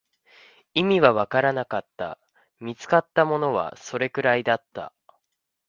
[0.73, 2.17] 意味はわからなかった、
[2.59, 4.93] 見つかったものはそれくらいだった